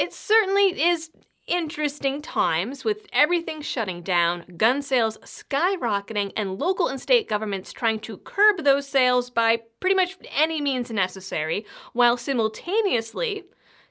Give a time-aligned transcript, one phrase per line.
[0.00, 1.10] It certainly is
[1.46, 8.00] interesting times with everything shutting down, gun sales skyrocketing, and local and state governments trying
[8.00, 13.44] to curb those sales by pretty much any means necessary, while simultaneously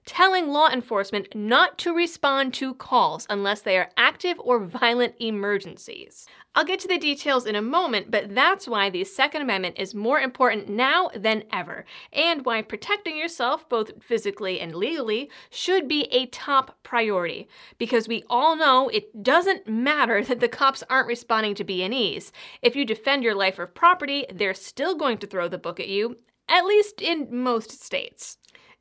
[0.10, 6.26] telling law enforcement not to respond to calls unless they are active or violent emergencies.
[6.56, 9.94] I'll get to the details in a moment, but that's why the Second Amendment is
[9.94, 16.06] more important now than ever, and why protecting yourself, both physically and legally, should be
[16.06, 17.48] a top priority.
[17.78, 22.32] Because we all know it doesn't matter that the cops aren't responding to B&Es.
[22.64, 25.88] If you defend your life or property, they're still going to throw the book at
[25.88, 26.18] you,
[26.48, 28.39] at least in most states.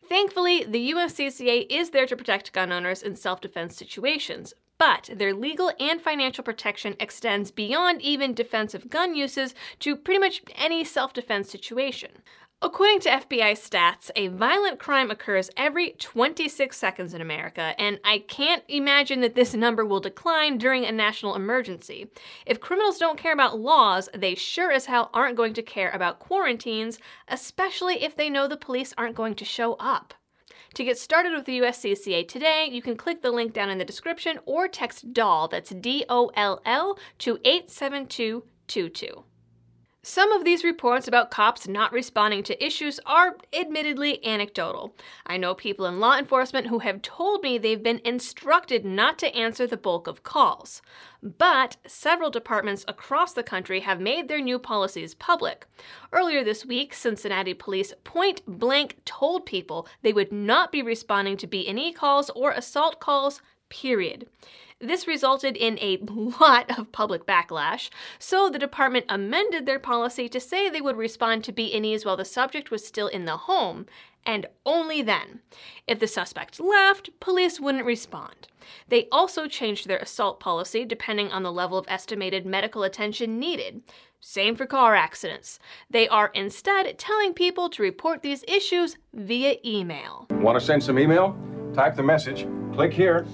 [0.08, 5.34] Thankfully, the USCCA is there to protect gun owners in self defense situations, but their
[5.34, 11.12] legal and financial protection extends beyond even defensive gun uses to pretty much any self
[11.12, 12.22] defense situation.
[12.60, 18.24] According to FBI stats, a violent crime occurs every 26 seconds in America, and I
[18.26, 22.08] can't imagine that this number will decline during a national emergency.
[22.46, 26.18] If criminals don't care about laws, they sure as hell aren't going to care about
[26.18, 30.14] quarantines, especially if they know the police aren't going to show up.
[30.74, 33.84] To get started with the USCCA today, you can click the link down in the
[33.84, 39.22] description or text DOLL, that's D O L L, to 87222.
[40.08, 44.96] Some of these reports about cops not responding to issues are admittedly anecdotal.
[45.26, 49.36] I know people in law enforcement who have told me they've been instructed not to
[49.36, 50.80] answer the bulk of calls.
[51.22, 55.66] But several departments across the country have made their new policies public.
[56.10, 61.46] Earlier this week, Cincinnati police point blank told people they would not be responding to
[61.46, 64.26] B&E calls or assault calls, period.
[64.80, 65.96] This resulted in a
[66.40, 71.42] lot of public backlash, so the department amended their policy to say they would respond
[71.44, 73.86] to B&Es while the subject was still in the home,
[74.24, 75.40] and only then.
[75.88, 78.46] If the suspect left, police wouldn't respond.
[78.86, 83.82] They also changed their assault policy depending on the level of estimated medical attention needed.
[84.20, 85.58] Same for car accidents.
[85.90, 90.26] They are instead telling people to report these issues via email.
[90.30, 91.36] Want to send some email?
[91.72, 93.26] Type the message, click here,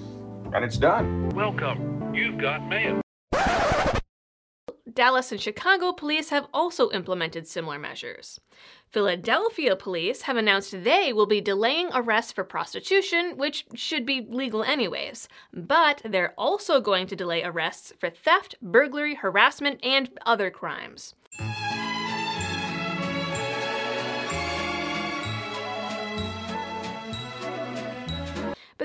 [0.55, 1.29] and it's done.
[1.29, 2.15] Welcome.
[2.15, 3.01] You've got mail.
[4.93, 8.39] Dallas and Chicago police have also implemented similar measures.
[8.87, 14.63] Philadelphia police have announced they will be delaying arrests for prostitution, which should be legal
[14.63, 15.27] anyways.
[15.53, 21.15] But they're also going to delay arrests for theft, burglary, harassment, and other crimes.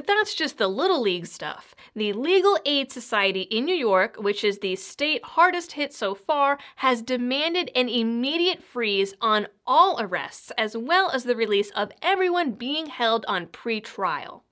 [0.01, 1.75] But that's just the Little League stuff.
[1.95, 6.57] The Legal Aid Society in New York, which is the state hardest hit so far,
[6.77, 12.53] has demanded an immediate freeze on all arrests, as well as the release of everyone
[12.53, 14.45] being held on pre-trial.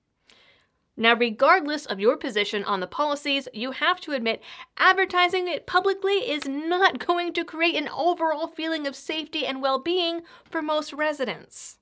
[0.95, 4.43] Now, regardless of your position on the policies, you have to admit
[4.77, 9.79] advertising it publicly is not going to create an overall feeling of safety and well
[9.79, 11.78] being for most residents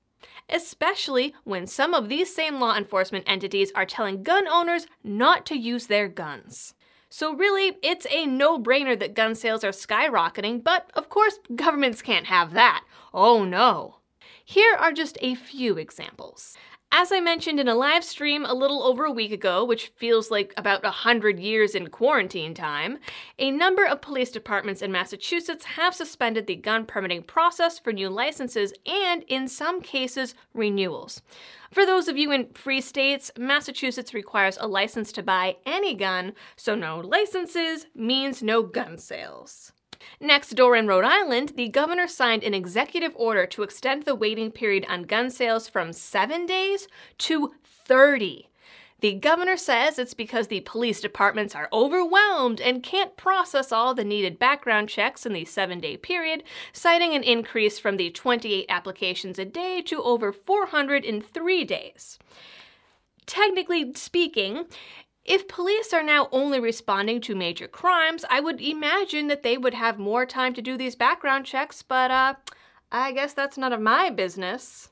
[0.48, 5.58] especially when some of these same law enforcement entities are telling gun owners not to
[5.58, 6.74] use their guns.
[7.10, 12.02] So, really, it's a no brainer that gun sales are skyrocketing, but of course, governments
[12.02, 12.84] can't have that.
[13.14, 13.96] Oh no.
[14.44, 16.56] Here are just a few examples.
[16.90, 20.30] As I mentioned in a live stream a little over a week ago, which feels
[20.30, 22.98] like about a hundred years in quarantine time,
[23.38, 28.08] a number of police departments in Massachusetts have suspended the gun permitting process for new
[28.08, 31.20] licenses and, in some cases, renewals.
[31.70, 36.32] For those of you in free states, Massachusetts requires a license to buy any gun,
[36.56, 39.72] so no licenses means no gun sales.
[40.20, 44.50] Next door in Rhode Island, the governor signed an executive order to extend the waiting
[44.50, 46.88] period on gun sales from seven days
[47.18, 48.48] to 30.
[49.00, 54.02] The governor says it's because the police departments are overwhelmed and can't process all the
[54.04, 56.42] needed background checks in the seven day period,
[56.72, 62.18] citing an increase from the 28 applications a day to over 400 in three days.
[63.24, 64.64] Technically speaking,
[65.28, 69.74] if police are now only responding to major crimes, I would imagine that they would
[69.74, 72.34] have more time to do these background checks, but uh,
[72.90, 74.88] I guess that's none of my business.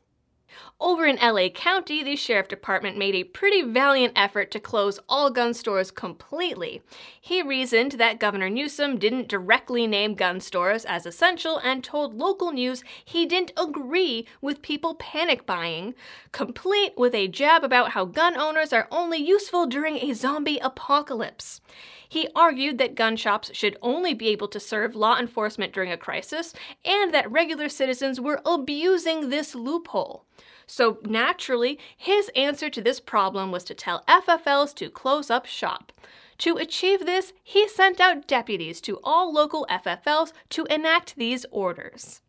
[0.79, 5.31] Over in LA County, the sheriff department made a pretty valiant effort to close all
[5.31, 6.83] gun stores completely.
[7.19, 12.53] He reasoned that Governor Newsom didn't directly name gun stores as essential and told local
[12.53, 15.95] news he didn't agree with people panic buying,
[16.31, 21.61] complete with a jab about how gun owners are only useful during a zombie apocalypse.
[22.09, 25.97] He argued that gun shops should only be able to serve law enforcement during a
[25.97, 26.55] crisis
[26.85, 30.25] and that regular citizens were abusing this loophole.
[30.67, 35.93] So, naturally, his answer to this problem was to tell FFLs to close up shop.
[36.39, 42.21] To achieve this, he sent out deputies to all local FFLs to enact these orders.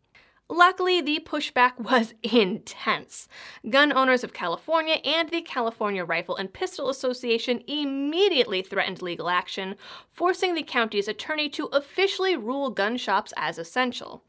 [0.50, 3.28] Luckily, the pushback was intense.
[3.68, 9.76] Gun owners of California and the California Rifle and Pistol Association immediately threatened legal action,
[10.10, 14.22] forcing the county's attorney to officially rule gun shops as essential.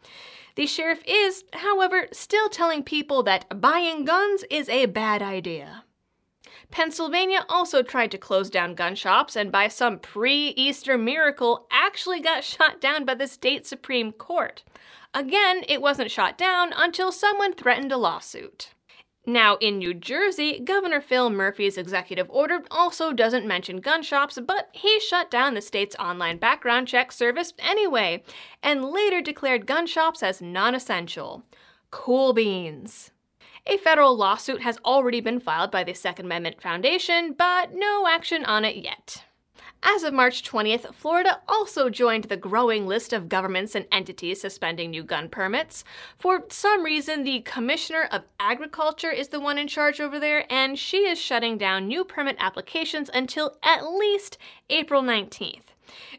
[0.56, 5.84] The sheriff is, however, still telling people that buying guns is a bad idea.
[6.72, 12.20] Pennsylvania also tried to close down gun shops and, by some pre Easter miracle, actually
[12.20, 14.64] got shot down by the state Supreme Court.
[15.14, 18.74] Again, it wasn't shot down until someone threatened a lawsuit.
[19.30, 24.70] Now, in New Jersey, Governor Phil Murphy's executive order also doesn't mention gun shops, but
[24.72, 28.24] he shut down the state's online background check service anyway,
[28.64, 31.44] and later declared gun shops as non essential.
[31.92, 33.12] Cool beans.
[33.68, 38.44] A federal lawsuit has already been filed by the Second Amendment Foundation, but no action
[38.46, 39.26] on it yet.
[39.82, 44.92] As of March 20th, Florida also joined the growing list of governments and entities suspending
[44.92, 45.86] new gun permits.
[46.18, 50.78] For some reason, the Commissioner of Agriculture is the one in charge over there, and
[50.78, 54.38] she is shutting down new permit applications until at least
[54.70, 55.70] April 19th.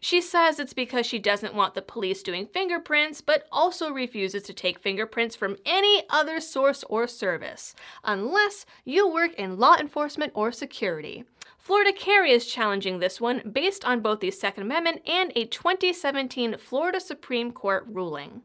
[0.00, 4.54] She says it's because she doesn't want the police doing fingerprints, but also refuses to
[4.54, 7.74] take fingerprints from any other source or service,
[8.04, 11.24] unless you work in law enforcement or security.
[11.60, 16.56] Florida Carry is challenging this one based on both the Second Amendment and a 2017
[16.56, 18.40] Florida Supreme Court ruling.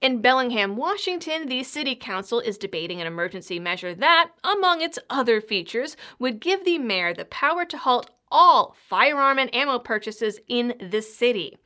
[0.00, 5.40] In Bellingham, Washington, the City Council is debating an emergency measure that, among its other
[5.40, 10.74] features, would give the mayor the power to halt all firearm and ammo purchases in
[10.80, 11.56] the city.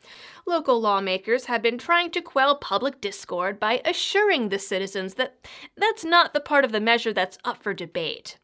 [0.45, 5.47] Local lawmakers have been trying to quell public discord by assuring the citizens that
[5.79, 8.37] that's not the part of the measure that's up for debate.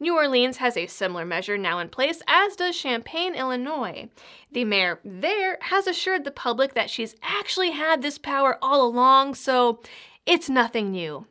[0.00, 4.08] New Orleans has a similar measure now in place, as does Champaign, Illinois.
[4.52, 9.34] The mayor there has assured the public that she's actually had this power all along,
[9.34, 9.80] so
[10.26, 11.26] it's nothing new.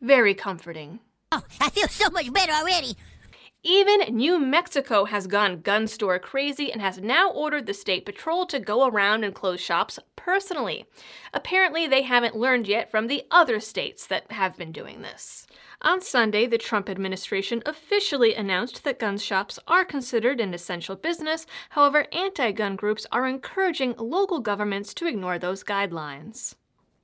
[0.00, 1.00] Very comforting.
[1.32, 2.96] Oh, I feel so much better already.
[3.62, 8.46] Even New Mexico has gone gun store crazy and has now ordered the state patrol
[8.46, 10.86] to go around and close shops personally.
[11.34, 15.46] Apparently, they haven't learned yet from the other states that have been doing this.
[15.82, 21.46] On Sunday, the Trump administration officially announced that gun shops are considered an essential business.
[21.70, 26.54] However, anti gun groups are encouraging local governments to ignore those guidelines.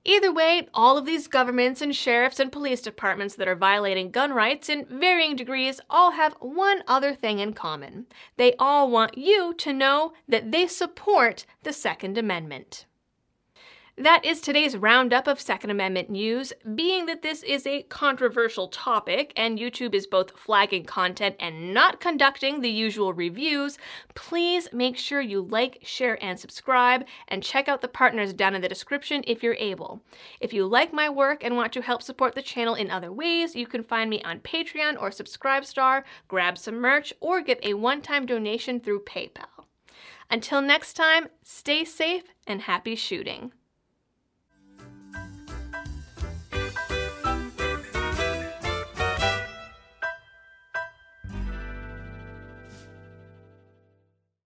[0.05, 4.33] Either way, all of these governments and sheriffs and police departments that are violating gun
[4.33, 8.05] rights in varying degrees all have one other thing in common.
[8.37, 12.85] They all want you to know that they support the Second Amendment.
[13.99, 16.53] That is today's roundup of Second Amendment news.
[16.75, 21.99] Being that this is a controversial topic and YouTube is both flagging content and not
[21.99, 23.79] conducting the usual reviews,
[24.15, 28.61] please make sure you like, share, and subscribe, and check out the partners down in
[28.61, 30.03] the description if you're able.
[30.41, 33.57] If you like my work and want to help support the channel in other ways,
[33.57, 38.03] you can find me on Patreon or Subscribestar, grab some merch, or give a one
[38.03, 39.65] time donation through PayPal.
[40.31, 43.53] Until next time, stay safe and happy shooting.